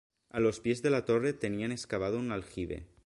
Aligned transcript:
A 0.31 0.39
los 0.39 0.59
pies 0.59 0.81
de 0.81 0.89
la 0.89 1.05
torre 1.05 1.31
tenían 1.31 1.71
excavado 1.71 2.17
un 2.17 2.31
aljibe. 2.31 2.87